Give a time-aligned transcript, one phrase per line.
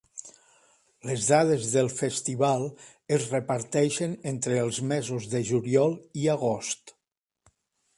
[1.09, 2.67] Les dades del festival
[3.19, 7.01] es reparteixen entre els mesos de juliol i agost.